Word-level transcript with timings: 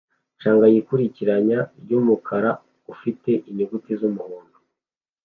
canga 0.41 0.65
yikurikiranya 0.73 1.59
ryumukara 1.81 2.51
ufite 2.93 3.31
inyuguti 3.49 3.91
z'umuhondo 3.99 4.57